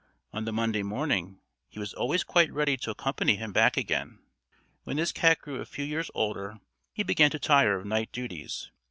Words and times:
On 0.33 0.45
the 0.45 0.51
Monday 0.51 0.81
morning, 0.81 1.41
he 1.69 1.77
was 1.77 1.93
always 1.93 2.23
quite 2.23 2.51
ready 2.51 2.75
to 2.75 2.89
accompany 2.89 3.35
him 3.35 3.53
back 3.53 3.77
again. 3.77 4.17
When 4.83 4.97
this 4.97 5.11
cat 5.11 5.37
grew 5.37 5.61
a 5.61 5.65
few 5.67 5.85
years 5.85 6.09
older, 6.15 6.57
he 6.91 7.03
began 7.03 7.29
to 7.29 7.37
tire 7.39 7.77
of 7.77 7.85
night 7.85 8.11
duties. 8.11 8.71